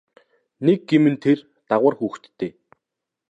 [0.65, 1.37] Нэг гэм нь тэр
[1.69, 2.51] дагавар хүүхэдтэй.